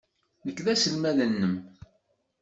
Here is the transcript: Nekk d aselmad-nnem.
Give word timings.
Nekk 0.45 0.59
d 0.65 0.67
aselmad-nnem. 0.73 1.55